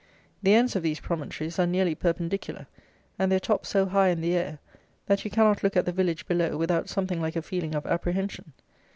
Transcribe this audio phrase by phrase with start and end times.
[0.41, 2.65] The ends of these promontories are nearly perpendicular,
[3.19, 4.57] and their tops so high in the air,
[5.05, 8.53] that you cannot look at the village below without something like a feeling of apprehension.